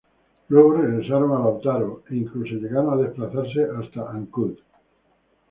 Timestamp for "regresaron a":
0.77-1.37